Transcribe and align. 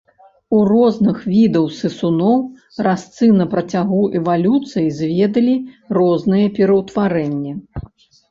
У 0.57 0.59
розных 0.69 1.17
відаў 1.33 1.65
сысуноў 1.79 2.39
разцы 2.87 3.29
на 3.41 3.45
працягу 3.53 4.01
эвалюцыі 4.19 4.87
зведалі 5.01 5.55
розныя 6.01 6.47
пераўтварэнні. 6.61 7.53